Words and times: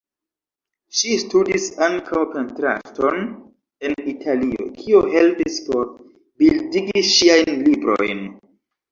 Ŝi 0.99 1.09
studis 1.23 1.65
ankaŭ 1.87 2.21
pentrarton 2.29 3.27
en 3.89 3.93
Italio, 4.13 4.65
kio 4.77 5.01
helpis 5.11 5.59
por 5.67 5.85
bildigi 6.45 7.05
ŝiajn 7.11 7.61
librojn. 7.69 8.25